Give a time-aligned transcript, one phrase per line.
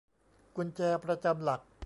[0.55, 1.61] กุญแจประจำหลัก